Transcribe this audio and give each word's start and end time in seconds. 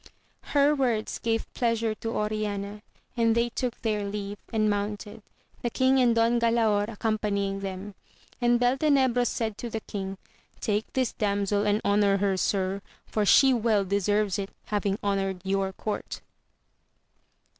Her 0.55 0.73
words 0.73 1.19
gave 1.19 1.53
pleasure 1.53 1.93
to 1.93 2.17
Oriana; 2.17 2.81
then 3.15 3.33
they 3.33 3.49
took 3.49 3.79
their 3.83 4.03
leave, 4.03 4.39
and 4.51 4.67
mounted, 4.67 5.21
the 5.61 5.69
king 5.69 5.99
and 5.99 6.15
Don 6.15 6.39
Galaor 6.39 6.87
accompanying 6.87 7.59
them; 7.59 7.93
and 8.41 8.59
Beltenebros 8.59 9.27
said 9.27 9.59
to 9.59 9.69
the 9.69 9.81
king, 9.81 10.17
Take 10.59 10.91
this 10.93 11.11
damsel 11.13 11.67
and 11.67 11.81
honour 11.85 12.17
her, 12.17 12.35
sir, 12.35 12.81
for 13.05 13.27
she 13.27 13.53
well 13.53 13.85
deserves 13.85 14.39
it, 14.39 14.49
having 14.65 14.97
honoured 15.03 15.39
your 15.43 15.71
court. 15.71 16.21